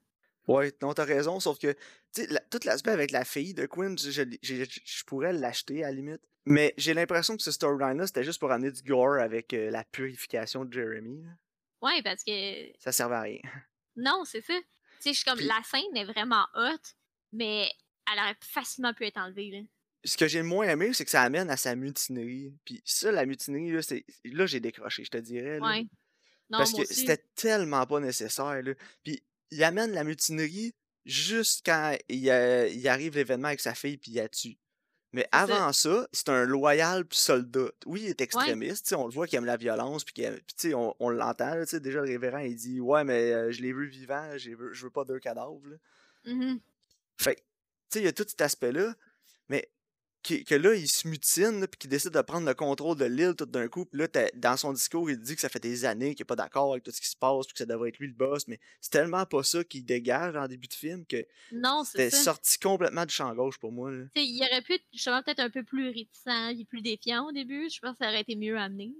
Ouais, 0.46 0.72
non, 0.82 0.92
t'as 0.92 1.04
raison, 1.04 1.40
sauf 1.40 1.58
que, 1.58 1.72
tu 1.72 2.22
sais, 2.22 2.26
la- 2.28 2.40
tout 2.40 2.58
l'aspect 2.64 2.90
avec 2.90 3.10
la 3.12 3.24
fille 3.24 3.54
de 3.54 3.66
Quinn, 3.66 3.96
je, 3.98 4.10
je, 4.10 4.24
je- 4.42 4.64
je 4.84 5.04
pourrais 5.04 5.32
l'acheter 5.32 5.82
à 5.84 5.88
la 5.88 5.92
limite. 5.94 6.20
Mais 6.46 6.74
j'ai 6.76 6.92
l'impression 6.94 7.36
que 7.36 7.42
ce 7.42 7.50
storyline-là, 7.52 8.06
c'était 8.06 8.24
juste 8.24 8.38
pour 8.38 8.52
amener 8.52 8.70
du 8.70 8.82
gore 8.82 9.18
avec 9.20 9.52
euh, 9.54 9.70
la 9.70 9.82
purification 9.84 10.64
de 10.64 10.72
Jeremy. 10.72 11.22
là. 11.22 11.28
Ouais, 11.82 12.02
parce 12.02 12.22
que 12.24 12.72
Ça 12.78 12.92
servait 12.92 13.14
à 13.16 13.20
rien. 13.22 13.40
Non, 13.96 14.24
c'est 14.24 14.40
ça. 14.42 14.54
Tu 14.54 14.62
sais, 15.00 15.10
je 15.12 15.16
suis 15.18 15.24
comme 15.24 15.38
Puis- 15.38 15.46
la 15.46 15.60
scène 15.64 15.96
est 15.96 16.04
vraiment 16.04 16.46
hot, 16.54 16.78
mais 17.32 17.68
elle 18.12 18.18
aurait 18.18 18.36
facilement 18.40 18.92
pu 18.94 19.04
être 19.06 19.18
enlevée 19.18 19.50
là. 19.50 19.60
Ce 20.06 20.18
que 20.18 20.28
j'ai 20.28 20.40
le 20.40 20.44
moins 20.44 20.66
aimé, 20.68 20.92
c'est 20.92 21.04
que 21.06 21.10
ça 21.10 21.22
amène 21.22 21.48
à 21.48 21.56
sa 21.56 21.74
mutinerie. 21.74 22.54
Puis 22.66 22.82
ça, 22.84 23.10
la 23.10 23.24
mutinerie, 23.24 23.70
là, 23.72 23.80
c'est... 23.80 24.04
là 24.24 24.44
j'ai 24.44 24.60
décroché, 24.60 25.02
je 25.04 25.10
te 25.10 25.16
dirais. 25.16 25.58
là. 25.60 25.66
Ouais. 25.66 25.82
Non, 26.50 26.58
Parce 26.58 26.72
moi 26.72 26.84
que 26.84 26.90
aussi. 26.90 27.00
c'était 27.00 27.24
tellement 27.34 27.86
pas 27.86 28.00
nécessaire. 28.00 28.62
Là. 28.62 28.74
Puis 29.02 29.22
il 29.50 29.64
amène 29.64 29.92
la 29.92 30.04
mutinerie 30.04 30.74
juste 31.06 31.64
quand 31.64 31.96
il, 32.10 32.28
euh, 32.28 32.68
il 32.68 32.86
arrive 32.86 33.14
l'événement 33.16 33.48
avec 33.48 33.60
sa 33.60 33.74
fille 33.74 33.96
puis 33.96 34.10
il 34.10 34.16
la 34.16 34.28
tue. 34.28 34.58
Mais 35.14 35.28
avant 35.30 35.72
ça, 35.72 36.08
c'est 36.12 36.28
un 36.28 36.44
loyal 36.44 37.04
soldat. 37.10 37.70
Oui, 37.86 38.02
il 38.02 38.08
est 38.10 38.20
extrémiste, 38.20 38.92
on 38.98 39.06
le 39.06 39.12
voit 39.12 39.28
qu'il 39.28 39.36
aime 39.38 39.44
la 39.44 39.56
violence, 39.56 40.02
puis, 40.04 40.12
qu'il 40.12 40.24
aime- 40.24 40.34
puis 40.34 40.56
tu 40.58 40.68
sais, 40.70 40.74
on, 40.74 40.94
on 40.98 41.08
l'entend, 41.08 41.54
déjà 41.74 42.00
le 42.00 42.06
révérend, 42.08 42.38
il 42.38 42.56
dit 42.56 42.80
«Ouais, 42.80 43.04
mais 43.04 43.32
euh, 43.32 43.52
je 43.52 43.62
l'ai 43.62 43.72
vu 43.72 43.86
vivant, 43.86 44.36
je 44.36 44.50
veux, 44.50 44.72
je 44.72 44.82
veux 44.84 44.90
pas 44.90 45.04
deux 45.04 45.20
cadavres. 45.20 45.60
là. 45.66 45.76
Mhm. 46.26 46.58
Fait 47.16 47.36
tu 47.36 47.42
sais, 47.90 48.00
il 48.00 48.04
y 48.06 48.08
a 48.08 48.12
tout 48.12 48.24
cet 48.26 48.40
aspect-là, 48.40 48.92
mais 49.48 49.70
qui- 50.24 50.42
que 50.42 50.54
là, 50.56 50.74
il 50.74 50.88
se 50.88 51.06
mutine, 51.06 51.66
puis 51.68 51.78
qu'il 51.78 51.90
décide 51.90 52.10
de 52.10 52.20
prendre 52.22 52.46
le 52.48 52.54
contrôle 52.54 52.96
de 52.96 53.04
l'île 53.04 53.34
tout 53.36 53.46
d'un 53.46 53.68
coup. 53.68 53.84
Puis 53.84 54.00
là, 54.00 54.08
dans 54.34 54.56
son 54.56 54.72
discours, 54.72 55.08
il 55.08 55.20
dit 55.20 55.34
que 55.36 55.40
ça 55.40 55.48
fait 55.48 55.60
des 55.60 55.84
années 55.84 56.14
qu'il 56.16 56.22
est 56.22 56.24
pas 56.24 56.34
d'accord 56.34 56.72
avec 56.72 56.82
tout 56.82 56.90
ce 56.90 57.00
qui 57.00 57.08
se 57.08 57.16
passe, 57.16 57.46
puis 57.46 57.52
que 57.52 57.58
ça 57.58 57.66
devrait 57.66 57.90
être 57.90 57.98
lui 57.98 58.08
le 58.08 58.14
boss. 58.14 58.48
Mais 58.48 58.58
c'est 58.80 58.90
tellement 58.90 59.24
pas 59.26 59.42
ça 59.44 59.62
qu'il 59.62 59.84
dégage 59.84 60.34
en 60.34 60.48
début 60.48 60.66
de 60.66 60.74
film 60.74 61.04
que 61.06 61.24
c'était 61.84 62.10
sorti 62.24 62.58
complètement 62.58 63.06
du 63.06 63.14
champ 63.14 63.32
gauche 63.34 63.58
pour 63.58 63.70
moi. 63.70 63.92
Là. 63.92 64.04
Tu 64.14 64.20
sais, 64.22 64.26
il 64.26 64.42
aurait 64.50 64.62
pu 64.62 64.72
être 64.74 64.84
justement 64.92 65.22
peut-être 65.22 65.40
un 65.40 65.50
peu 65.50 65.62
plus 65.62 65.88
réticent, 65.88 66.66
plus 66.68 66.80
défiant 66.82 67.28
au 67.28 67.32
début. 67.32 67.68
Je 67.70 67.78
pense 67.78 67.92
que 67.98 68.04
ça 68.04 68.08
aurait 68.10 68.22
été 68.22 68.34
mieux 68.34 68.56
amené. 68.58 68.92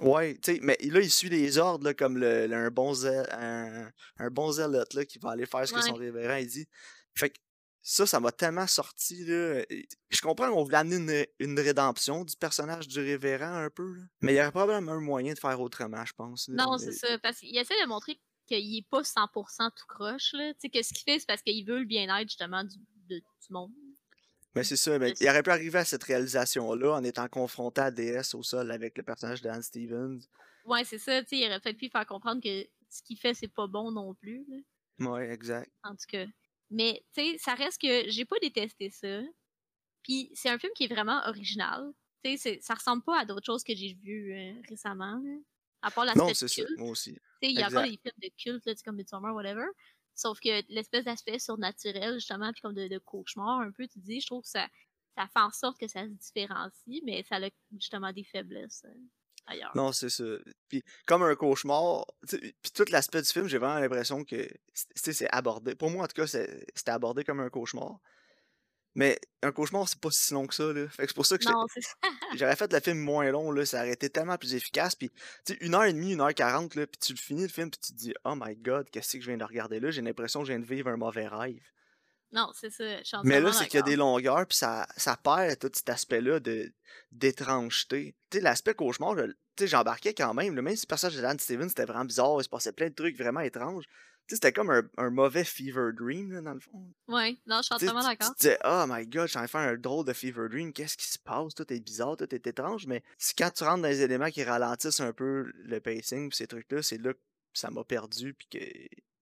Ouais, 0.00 0.34
tu 0.42 0.54
sais, 0.54 0.60
mais 0.62 0.78
là, 0.82 1.00
il 1.00 1.10
suit 1.10 1.28
les 1.28 1.58
ordres 1.58 1.84
là, 1.84 1.92
comme 1.92 2.16
le, 2.16 2.46
le- 2.46 2.54
un, 2.56 2.70
bon 2.70 2.94
un, 3.06 3.90
un 4.16 4.30
bon 4.30 4.50
zélote 4.52 4.94
là, 4.94 5.04
qui 5.04 5.18
va 5.18 5.32
aller 5.32 5.44
faire 5.44 5.68
ce 5.68 5.72
que 5.74 5.80
son 5.82 5.94
révérend 5.94 6.36
il 6.36 6.46
dit. 6.46 6.66
Fait 7.14 7.28
que 7.30 7.36
ça, 7.82 8.06
ça 8.06 8.20
m'a 8.20 8.30
tellement 8.32 8.66
sorti. 8.66 9.24
Là. 9.24 9.64
Je 10.10 10.20
comprends 10.20 10.50
qu'on 10.50 10.62
voulait 10.64 10.76
amener 10.78 11.26
une, 11.40 11.50
une 11.50 11.58
rédemption 11.60 12.24
du 12.24 12.36
personnage 12.36 12.86
du 12.88 13.00
révérend 13.00 13.54
un 13.56 13.70
peu. 13.70 13.94
Là. 13.94 14.02
Mais 14.20 14.34
il 14.34 14.36
y 14.36 14.40
aurait 14.40 14.50
probablement 14.52 14.92
un 14.92 15.00
moyen 15.00 15.34
de 15.34 15.38
faire 15.38 15.60
autrement, 15.60 16.04
je 16.04 16.12
pense. 16.12 16.48
là. 16.48 16.64
Non, 16.64 16.72
Mais- 16.72 16.78
c'est 16.78 16.92
ça. 16.92 17.18
Parce 17.18 17.38
qu'il 17.40 17.56
essaie 17.56 17.80
de 17.82 17.88
montrer 17.88 18.20
qu'il 18.46 18.76
est 18.78 18.86
pas 18.88 19.02
100% 19.02 19.70
tout 19.74 19.86
croche. 19.88 20.32
Là. 20.34 20.52
Tu 20.54 20.60
sais, 20.62 20.68
que 20.70 20.82
ce 20.82 20.92
qu'il 20.94 21.02
fait, 21.04 21.18
c'est 21.18 21.26
parce 21.26 21.42
qu'il 21.42 21.64
veut 21.66 21.80
le 21.80 21.84
bien-être 21.84 22.28
justement 22.28 22.62
du, 22.64 22.76
de- 23.08 23.18
du 23.18 23.46
monde. 23.50 23.72
Mais 24.54 24.64
c'est 24.64 24.76
ça, 24.76 24.98
mais 24.98 25.14
C'est 25.16 25.24
il 25.24 25.30
aurait 25.30 25.42
pu 25.42 25.50
arriver 25.50 25.78
à 25.78 25.84
cette 25.84 26.02
réalisation-là 26.04 26.92
en 26.94 27.02
étant 27.04 27.26
confronté 27.28 27.80
à 27.80 27.90
DS 27.90 28.34
au 28.34 28.42
sol 28.42 28.70
avec 28.70 28.96
le 28.98 29.02
personnage 29.02 29.40
de 29.40 29.48
Dan 29.48 29.62
Stevens. 29.62 30.20
Ouais, 30.66 30.84
c'est 30.84 30.98
ça. 30.98 31.22
Tu 31.22 31.28
sais, 31.30 31.38
il 31.38 31.46
aurait 31.46 31.58
peut-être 31.58 31.78
pu 31.78 31.88
faire 31.88 32.06
comprendre 32.06 32.42
que 32.42 32.64
ce 32.90 33.02
qu'il 33.02 33.16
fait, 33.18 33.32
c'est 33.34 33.48
pas 33.48 33.66
bon 33.66 33.90
non 33.90 34.12
plus. 34.14 34.44
là. 34.48 35.10
Ouais, 35.10 35.30
exact. 35.30 35.70
En 35.82 35.92
tout 35.96 36.04
cas. 36.06 36.26
Mais, 36.72 37.04
tu 37.14 37.22
sais, 37.22 37.38
ça 37.38 37.54
reste 37.54 37.80
que 37.80 38.08
j'ai 38.10 38.24
pas 38.24 38.38
détesté 38.40 38.90
ça. 38.90 39.20
Puis 40.02 40.30
c'est 40.34 40.48
un 40.48 40.58
film 40.58 40.72
qui 40.74 40.84
est 40.84 40.92
vraiment 40.92 41.20
original. 41.26 41.92
Tu 42.24 42.36
sais, 42.38 42.58
ça 42.60 42.74
ressemble 42.74 43.02
pas 43.04 43.20
à 43.20 43.24
d'autres 43.24 43.44
choses 43.44 43.62
que 43.62 43.74
j'ai 43.74 43.94
vues 44.02 44.34
euh, 44.34 44.54
récemment. 44.68 45.20
Là. 45.22 45.36
À 45.82 45.90
part 45.90 46.04
l'aspect 46.04 46.20
Non, 46.20 46.34
c'est 46.34 46.48
culte. 46.48 46.78
moi 46.78 46.90
aussi. 46.90 47.12
Tu 47.14 47.20
sais, 47.42 47.52
il 47.52 47.58
y 47.58 47.62
a 47.62 47.70
pas 47.70 47.82
des 47.82 47.98
films 47.98 48.14
de 48.22 48.30
culte, 48.38 48.66
là, 48.66 48.74
comme 48.84 48.96
Midsommar, 48.96 49.34
whatever. 49.34 49.66
Sauf 50.14 50.40
que 50.40 50.62
l'espèce 50.72 51.04
d'aspect 51.04 51.38
surnaturel, 51.38 52.14
justement, 52.14 52.52
puis 52.52 52.62
comme 52.62 52.74
de, 52.74 52.88
de 52.88 52.98
cauchemar, 52.98 53.60
un 53.60 53.72
peu, 53.72 53.86
tu 53.88 53.98
dis, 53.98 54.20
je 54.20 54.26
trouve 54.26 54.42
que 54.42 54.48
ça, 54.48 54.68
ça 55.16 55.26
fait 55.26 55.40
en 55.40 55.50
sorte 55.50 55.78
que 55.78 55.88
ça 55.88 56.04
se 56.04 56.10
différencie, 56.10 57.02
mais 57.04 57.22
ça 57.24 57.36
a 57.36 57.48
justement 57.72 58.12
des 58.12 58.24
faiblesses 58.24 58.84
euh, 58.86 58.94
ailleurs. 59.46 59.72
Non, 59.74 59.92
c'est 59.92 60.10
ça. 60.10 60.24
Puis 60.68 60.82
comme 61.06 61.22
un 61.22 61.34
cauchemar, 61.34 62.06
puis 62.28 62.54
tout 62.74 62.84
l'aspect 62.90 63.22
du 63.22 63.28
film, 63.28 63.46
j'ai 63.48 63.58
vraiment 63.58 63.78
l'impression 63.80 64.24
que 64.24 64.48
c'est- 64.72 65.28
abordé. 65.32 65.74
Pour 65.74 65.90
moi, 65.90 66.04
en 66.04 66.08
tout 66.08 66.20
cas, 66.20 66.26
c'était 66.26 66.90
abordé 66.90 67.24
comme 67.24 67.40
un 67.40 67.50
cauchemar. 67.50 67.98
Mais 68.94 69.18
un 69.42 69.52
cauchemar, 69.52 69.88
c'est 69.88 69.98
pas 69.98 70.10
si 70.10 70.34
long 70.34 70.46
que 70.46 70.54
ça, 70.54 70.70
là. 70.70 70.86
Fait 70.90 71.06
c'est 71.06 71.14
pour 71.14 71.24
ça 71.24 71.38
que 71.38 71.44
j'aurais 72.34 72.56
fait 72.56 72.72
le 72.72 72.80
film 72.80 72.98
moins 72.98 73.30
long, 73.30 73.50
là. 73.50 73.64
Ça 73.64 73.78
aurait 73.80 73.92
été 73.92 74.10
tellement 74.10 74.36
plus 74.36 74.54
efficace. 74.54 74.94
Puis, 74.94 75.08
tu 75.46 75.54
sais, 75.54 75.58
une 75.62 75.74
heure 75.74 75.84
et 75.84 75.94
demie, 75.94 76.12
une 76.12 76.20
heure 76.20 76.34
quarante. 76.34 76.72
Puis 76.74 76.86
tu 77.00 77.12
le 77.14 77.18
finis 77.18 77.42
le 77.42 77.48
film, 77.48 77.70
puis 77.70 77.80
tu 77.80 77.92
te 77.92 77.98
dis, 77.98 78.14
oh 78.24 78.34
my 78.36 78.54
god, 78.56 78.90
qu'est-ce 78.90 79.16
que 79.16 79.22
je 79.22 79.28
viens 79.28 79.38
de 79.38 79.44
regarder 79.44 79.80
là? 79.80 79.90
J'ai 79.90 80.02
l'impression 80.02 80.40
que 80.40 80.46
je 80.46 80.52
viens 80.52 80.60
de 80.60 80.66
vivre 80.66 80.88
un 80.90 80.98
mauvais 80.98 81.26
rêve. 81.26 81.62
Non, 82.32 82.50
c'est 82.54 82.70
ça. 82.70 82.84
Mais 83.24 83.40
là, 83.40 83.52
c'est 83.52 83.66
qu'il 83.68 83.78
y 83.78 83.82
a 83.82 83.84
des 83.84 83.96
longueurs, 83.96 84.46
puis 84.46 84.56
ça, 84.56 84.86
ça 84.96 85.16
perd 85.16 85.58
tout 85.58 85.70
cet 85.74 85.88
aspect-là 85.90 86.40
d'étrangeté. 87.10 88.14
Tu 88.30 88.38
sais, 88.38 88.42
l'aspect 88.42 88.74
cauchemar, 88.74 89.16
tu 89.56 89.66
j'embarquais 89.66 90.14
quand 90.14 90.32
même. 90.34 90.54
là, 90.56 90.62
même 90.62 90.76
si 90.76 90.86
le 90.86 90.88
personnage 90.88 91.16
de 91.16 91.22
Dan 91.22 91.38
Stevens, 91.38 91.68
c'était 91.68 91.84
vraiment 91.84 92.04
bizarre, 92.06 92.36
il 92.40 92.44
se 92.44 92.48
passait 92.48 92.72
plein 92.72 92.88
de 92.88 92.94
trucs 92.94 93.16
vraiment 93.18 93.40
étranges. 93.40 93.84
Tu 94.28 94.34
sais, 94.34 94.36
c'était 94.36 94.52
comme 94.52 94.70
un, 94.70 94.82
un 94.96 95.10
mauvais 95.10 95.44
fever 95.44 95.90
dream, 95.92 96.32
là, 96.32 96.40
dans 96.40 96.54
le 96.54 96.60
fond. 96.60 96.90
Ouais, 97.08 97.36
non, 97.46 97.56
je 97.58 97.62
suis 97.64 97.68
Tu 97.70 97.74
entièrement 97.74 98.00
tu- 98.00 98.06
tu 98.06 98.12
d'accord. 98.18 98.34
te 98.34 98.38
disais, 98.40 98.58
oh 98.64 98.84
my 98.88 99.06
god, 99.06 99.26
je 99.26 99.30
suis 99.32 99.38
en 99.38 99.40
train 99.40 99.44
de 99.44 99.50
faire 99.50 99.74
un 99.74 99.76
drôle 99.76 100.06
de 100.06 100.12
fever 100.12 100.48
dream, 100.48 100.72
qu'est-ce 100.72 100.96
qui 100.96 101.08
se 101.08 101.18
passe? 101.18 101.54
Tout 101.54 101.70
est 101.72 101.80
bizarre, 101.80 102.16
tout 102.16 102.32
est 102.34 102.46
étrange, 102.46 102.86
mais 102.86 103.02
c'est 103.18 103.36
quand 103.36 103.50
tu 103.50 103.64
rentres 103.64 103.82
dans 103.82 103.88
les 103.88 104.00
éléments 104.00 104.30
qui 104.30 104.42
ralentissent 104.44 105.00
un 105.00 105.12
peu 105.12 105.50
le 105.54 105.80
pacing, 105.80 106.30
pis 106.30 106.36
ces 106.36 106.46
trucs-là, 106.46 106.82
c'est 106.82 106.98
là 106.98 107.12
que 107.12 107.18
ça 107.52 107.70
m'a 107.70 107.84
perdu, 107.84 108.32
puis 108.32 108.46
que 108.48 108.58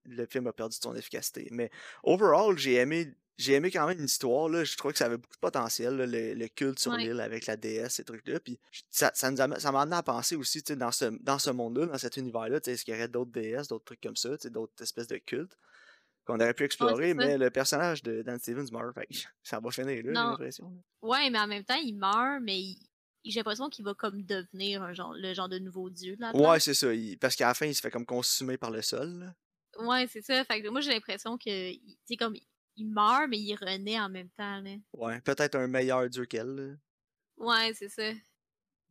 le 0.05 0.25
film 0.25 0.47
a 0.47 0.53
perdu 0.53 0.77
son 0.81 0.95
efficacité. 0.95 1.47
Mais 1.51 1.69
overall, 2.03 2.57
j'ai 2.57 2.75
aimé. 2.75 3.13
J'ai 3.37 3.53
aimé 3.53 3.71
quand 3.71 3.87
même 3.87 3.97
l'histoire, 3.97 4.49
là. 4.49 4.63
Je 4.63 4.75
trouvais 4.77 4.91
que 4.91 4.99
ça 4.99 5.05
avait 5.05 5.17
beaucoup 5.17 5.33
de 5.33 5.39
potentiel, 5.39 5.95
là, 5.95 6.05
le, 6.05 6.35
le 6.35 6.47
culte 6.47 6.77
sur 6.77 6.91
Ouais. 6.91 7.05
l'île 7.05 7.19
avec 7.21 7.47
la 7.47 7.57
déesse, 7.57 7.95
ces 7.95 8.03
trucs-là. 8.03 8.39
Puis 8.39 8.59
ça, 8.91 9.09
ça, 9.15 9.31
nous 9.31 9.41
a- 9.41 9.59
ça 9.59 9.71
m'a 9.71 9.81
amené 9.81 9.95
à 9.95 10.03
penser 10.03 10.35
aussi, 10.35 10.61
dans 10.61 10.91
ce, 10.91 11.05
dans 11.23 11.39
ce 11.39 11.49
monde-là, 11.49 11.87
dans 11.87 11.97
cet 11.97 12.17
univers-là, 12.17 12.59
est-ce 12.63 12.85
qu'il 12.85 12.93
y 12.93 12.97
aurait 12.97 13.07
d'autres 13.07 13.31
déesses, 13.31 13.67
d'autres 13.69 13.85
trucs 13.85 14.01
comme 14.01 14.15
ça, 14.15 14.29
d'autres 14.51 14.73
espèces 14.83 15.07
de 15.07 15.17
cultes 15.17 15.57
qu'on 16.23 16.35
aurait 16.39 16.53
pu 16.53 16.65
explorer, 16.65 17.15
mais 17.15 17.39
le 17.39 17.49
personnage 17.49 18.03
de 18.03 18.21
Dan 18.21 18.37
Stevens 18.37 18.67
meurt, 18.71 18.93
fait 18.93 19.07
ça 19.43 19.59
va 19.59 19.71
finir 19.71 19.87
là, 19.95 20.01
j'ai 20.03 20.11
l'impression. 20.11 20.69
là. 20.69 21.07
Ouais, 21.09 21.29
mais 21.31 21.39
en 21.39 21.47
même 21.47 21.63
temps, 21.63 21.79
il 21.83 21.93
meurt, 21.97 22.41
mais 22.43 22.59
il- 22.61 22.87
j'ai 23.25 23.39
l'impression 23.39 23.69
qu'il 23.69 23.85
va 23.85 23.95
comme 23.95 24.21
devenir 24.21 24.83
un 24.83 24.93
genre, 24.93 25.15
le 25.15 25.33
genre 25.33 25.49
de 25.49 25.57
nouveau 25.57 25.89
dieu 25.89 26.15
là-dedans. 26.19 26.51
Ouais, 26.51 26.59
c'est 26.59 26.75
ça, 26.75 26.93
il- 26.93 27.17
parce 27.17 27.35
qu'à 27.35 27.47
la 27.47 27.53
fin, 27.55 27.65
il 27.65 27.73
se 27.73 27.81
fait 27.81 27.89
comme 27.91 28.05
consumer 28.05 28.57
par 28.57 28.69
le 28.69 28.83
sol, 28.83 29.07
là. 29.19 29.33
Ouais, 29.85 30.07
c'est 30.07 30.21
ça. 30.21 30.43
Fait 30.45 30.61
que 30.61 30.67
moi, 30.69 30.81
j'ai 30.81 30.91
l'impression 30.91 31.37
que, 31.37 32.15
comme, 32.17 32.35
il 32.75 32.87
meurt, 32.87 33.27
mais 33.29 33.39
il 33.39 33.55
renaît 33.55 33.99
en 33.99 34.09
même 34.09 34.29
temps, 34.29 34.61
là. 34.61 34.75
Ouais, 34.93 35.19
peut-être 35.21 35.55
un 35.55 35.67
meilleur 35.67 36.09
dieu 36.09 36.25
qu'elle. 36.25 36.79
Ouais, 37.37 37.73
c'est 37.73 37.89
ça. 37.89 38.13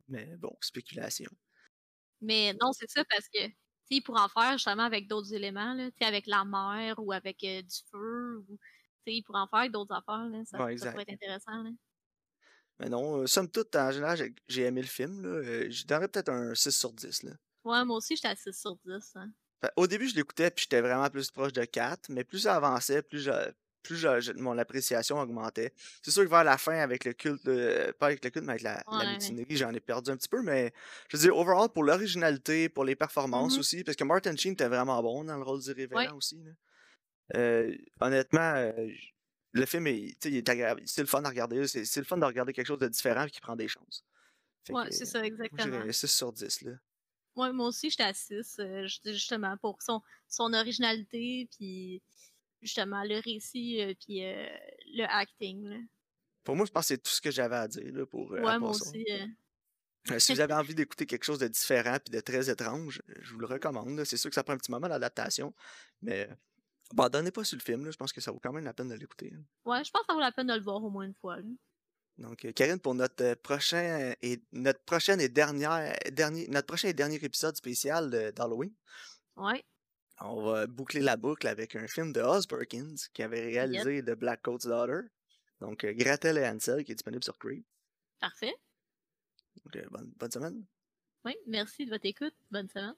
mais 0.07 0.35
bon, 0.37 0.55
spéculation. 0.61 1.31
Mais 2.21 2.53
non, 2.61 2.71
c'est 2.73 2.89
ça 2.89 3.03
parce 3.09 3.27
que, 3.29 3.47
tu 3.89 4.01
pourrait 4.01 4.21
en 4.21 4.29
faire 4.29 4.53
justement 4.53 4.83
avec 4.83 5.07
d'autres 5.07 5.33
éléments, 5.33 5.73
là, 5.73 5.89
tu 5.91 5.97
sais, 5.99 6.05
avec 6.05 6.27
la 6.27 6.45
mer 6.45 6.95
ou 6.99 7.11
avec 7.11 7.43
euh, 7.43 7.61
du 7.61 7.77
feu, 7.91 8.45
ou, 8.49 8.57
tu 9.05 9.21
en 9.29 9.47
faire 9.47 9.59
avec 9.59 9.71
d'autres 9.71 9.93
affaires, 9.95 10.27
là. 10.29 10.43
Ça, 10.45 10.59
Ouais, 10.59 10.77
ça 10.77 10.87
pourrait 10.87 11.03
être 11.03 11.13
intéressant, 11.13 11.63
là. 11.63 11.71
Mais 12.79 12.89
non, 12.89 13.21
euh, 13.21 13.27
somme 13.27 13.49
toute, 13.49 13.75
en 13.75 13.91
général, 13.91 14.17
j'ai- 14.17 14.35
j'ai 14.47 14.63
aimé 14.63 14.81
le 14.81 14.87
film, 14.87 15.21
là. 15.21 15.29
euh, 15.29 15.69
je 15.69 15.85
donnerais 15.85 16.07
peut-être 16.09 16.29
un 16.29 16.55
6 16.55 16.71
sur 16.77 16.91
10, 16.93 17.23
là. 17.23 17.31
Ouais, 17.63 17.83
moi 17.85 17.97
aussi, 17.97 18.15
j'étais 18.15 18.27
à 18.27 18.35
6 18.35 18.53
sur 18.59 18.75
10, 18.85 19.15
hein. 19.15 19.31
Au 19.75 19.87
début, 19.87 20.07
je 20.09 20.15
l'écoutais, 20.15 20.49
puis 20.51 20.63
j'étais 20.63 20.81
vraiment 20.81 21.09
plus 21.09 21.29
proche 21.31 21.53
de 21.53 21.63
4, 21.65 22.09
mais 22.09 22.23
plus 22.23 22.39
ça 22.39 22.55
avançait, 22.55 23.01
plus, 23.03 23.19
je- 23.19 23.51
plus 23.83 23.95
je- 23.97 24.33
mon 24.33 24.57
appréciation 24.57 25.19
augmentait. 25.19 25.73
C'est 26.03 26.11
sûr 26.11 26.23
que 26.23 26.29
vers 26.29 26.43
la 26.43 26.57
fin, 26.57 26.75
avec 26.79 27.03
le 27.05 27.13
culte, 27.13 27.47
euh, 27.47 27.91
pas 27.93 28.07
avec 28.07 28.23
le 28.23 28.29
culte, 28.31 28.45
mais 28.45 28.51
avec 28.53 28.63
la, 28.63 28.83
la 28.91 28.97
Ouais. 28.97 29.11
mutinerie, 29.13 29.57
j'en 29.57 29.73
ai 29.73 29.79
perdu 29.79 30.11
un 30.11 30.17
petit 30.17 30.29
peu, 30.29 30.41
mais 30.41 30.71
je 31.09 31.17
veux 31.17 31.21
dire, 31.23 31.35
overall, 31.37 31.69
pour 31.69 31.83
l'originalité, 31.83 32.69
pour 32.69 32.85
les 32.85 32.95
performances 32.95 33.53
Mhm. 33.53 33.59
aussi, 33.59 33.83
parce 33.83 33.95
que 33.97 34.03
Martin 34.03 34.35
Sheen 34.35 34.53
était 34.53 34.67
vraiment 34.67 35.01
bon 35.01 35.23
dans 35.23 35.37
le 35.37 35.43
rôle 35.43 35.61
du 35.61 35.71
révérend 35.71 36.01
Ouais. 36.03 36.11
aussi. 36.11 36.41
là. 36.43 36.51
Euh, 37.35 37.75
honnêtement, 38.01 38.53
euh, 38.55 38.89
le 39.53 39.65
film 39.65 39.87
est, 39.87 40.15
il 40.25 40.43
c'est 40.85 41.01
le 41.01 41.07
fun 41.07 41.23
à 41.23 41.29
regarder, 41.29 41.67
c'est 41.67 41.97
le 41.97 42.03
fun 42.03 42.17
de 42.17 42.25
regarder 42.25 42.51
quelque 42.53 42.67
chose 42.67 42.79
de 42.79 42.87
différent 42.87 43.25
et 43.25 43.29
qui 43.29 43.39
prend 43.41 43.55
des 43.55 43.67
chances. 43.67 44.03
Fait 44.65 44.73
Ouais, 44.73 44.91
c'est 44.91 45.05
ça, 45.05 45.23
exactement. 45.23 45.91
6 45.91 46.07
sur 46.07 46.31
10, 46.33 46.61
là. 46.61 46.71
Ouais, 47.35 47.51
moi 47.53 47.67
aussi, 47.67 47.89
j'étais 47.89 48.03
à 48.03 48.13
6, 48.13 48.57
euh, 48.59 48.85
ju- 48.87 48.99
justement, 49.05 49.55
pour 49.57 49.81
son, 49.81 50.01
son 50.27 50.53
originalité, 50.53 51.47
puis 51.57 52.01
justement, 52.61 53.03
le 53.03 53.19
récit, 53.21 53.81
euh, 53.81 53.93
puis 53.99 54.23
euh, 54.25 54.47
le 54.93 55.03
acting, 55.05 55.63
là. 55.67 55.77
Pour 56.43 56.55
moi, 56.55 56.65
je 56.65 56.71
pense 56.71 56.83
que 56.85 56.87
c'est 56.89 56.97
tout 57.03 57.11
ce 57.11 57.21
que 57.21 57.29
j'avais 57.31 57.55
à 57.55 57.67
dire 57.67 57.93
là, 57.93 58.05
pour 58.05 58.31
Ouais, 58.31 58.57
moi 58.59 58.71
aussi. 58.71 59.05
si 60.17 60.33
vous 60.33 60.39
avez 60.39 60.53
envie 60.55 60.73
d'écouter 60.73 61.05
quelque 61.05 61.23
chose 61.23 61.37
de 61.39 61.47
différent 61.47 61.97
puis 62.03 62.11
de 62.11 62.19
très 62.19 62.49
étrange, 62.49 63.01
je 63.21 63.33
vous 63.33 63.39
le 63.39 63.45
recommande. 63.45 64.03
C'est 64.03 64.17
sûr 64.17 64.29
que 64.31 64.35
ça 64.35 64.43
prend 64.43 64.53
un 64.53 64.57
petit 64.57 64.71
moment 64.71 64.87
l'adaptation, 64.87 65.53
mais 66.01 66.27
abandonnez 66.91 67.31
pas 67.31 67.43
sur 67.43 67.57
le 67.57 67.61
film. 67.61 67.85
là. 67.85 67.91
Je 67.91 67.97
pense 67.97 68.11
que 68.11 68.21
ça 68.21 68.31
vaut 68.31 68.39
quand 68.39 68.51
même 68.51 68.65
la 68.65 68.73
peine 68.73 68.89
de 68.89 68.95
l'écouter. 68.95 69.31
hein. 69.35 69.43
Ouais, 69.65 69.83
je 69.83 69.91
pense 69.91 70.01
que 70.01 70.07
ça 70.07 70.13
vaut 70.13 70.19
la 70.19 70.31
peine 70.31 70.47
de 70.47 70.53
le 70.55 70.61
voir 70.61 70.83
au 70.83 70.89
moins 70.89 71.05
une 71.05 71.13
fois, 71.13 71.37
là. 71.37 71.43
Donc, 72.21 72.45
euh, 72.45 72.51
Karine, 72.51 72.79
pour 72.79 72.93
notre 72.93 73.23
euh, 73.23 73.35
prochain 73.35 74.13
et 74.21 74.39
notre 74.51 74.83
prochaine 74.83 75.19
et 75.19 75.27
dernière 75.27 75.93
dernier 76.11 76.47
notre 76.47 76.67
prochain 76.67 76.89
et 76.89 76.93
dernier 76.93 77.15
épisode 77.15 77.55
spécial 77.55 78.09
d'Halloween, 78.35 78.71
Ouais, 79.37 79.63
on 80.19 80.43
va 80.43 80.67
boucler 80.67 81.01
la 81.01 81.17
boucle 81.17 81.47
avec 81.47 81.75
un 81.75 81.87
film 81.87 82.13
de 82.13 82.21
Oz 82.21 82.45
Perkins 82.45 82.95
qui 83.13 83.23
avait 83.23 83.41
réalisé 83.41 84.03
The 84.03 84.11
Black 84.11 84.43
Coat's 84.43 84.67
Daughter. 84.67 85.07
Donc, 85.61 85.83
euh, 85.83 85.93
Gretel 85.93 86.37
et 86.37 86.47
Hansel 86.47 86.83
qui 86.83 86.91
est 86.91 86.95
disponible 86.95 87.23
sur 87.23 87.37
Crave. 87.39 87.63
parfait. 88.19 88.53
Donc, 89.63 89.89
bonne, 89.89 90.11
bonne 90.17 90.31
semaine. 90.31 90.65
Oui, 91.25 91.35
merci 91.47 91.85
de 91.85 91.91
votre 91.91 92.05
écoute. 92.05 92.35
Bonne 92.51 92.69
semaine. 92.69 92.95